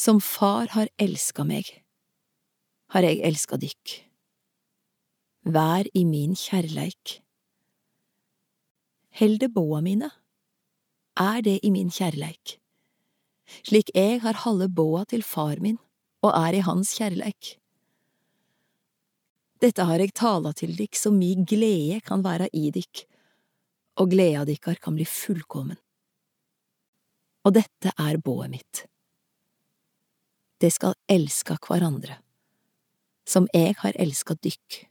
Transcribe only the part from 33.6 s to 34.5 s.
har elska